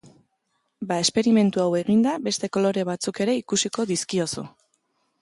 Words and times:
Ba 0.91 0.97
esperimentu 1.07 1.61
hau 1.65 1.67
eginda 1.81 2.15
beste 2.31 2.51
kolore 2.57 2.89
batzuk 2.91 3.23
ere 3.27 3.39
ikusiko 3.45 3.89
dizkiozu. 3.95 4.51